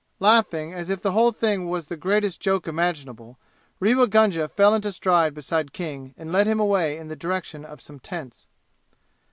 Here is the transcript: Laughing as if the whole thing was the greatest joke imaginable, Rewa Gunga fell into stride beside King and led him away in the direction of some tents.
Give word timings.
Laughing 0.19 0.73
as 0.73 0.89
if 0.89 0.99
the 1.03 1.11
whole 1.11 1.31
thing 1.31 1.69
was 1.69 1.85
the 1.85 1.95
greatest 1.95 2.41
joke 2.41 2.67
imaginable, 2.67 3.37
Rewa 3.79 4.07
Gunga 4.07 4.47
fell 4.49 4.73
into 4.73 4.91
stride 4.91 5.35
beside 5.35 5.73
King 5.73 6.15
and 6.17 6.31
led 6.31 6.47
him 6.47 6.59
away 6.59 6.97
in 6.97 7.07
the 7.07 7.15
direction 7.15 7.63
of 7.63 7.79
some 7.81 7.99
tents. 7.99 8.47